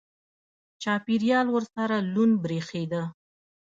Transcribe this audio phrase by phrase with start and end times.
[0.81, 3.03] چاپېریال ورسره لوند برېښېده.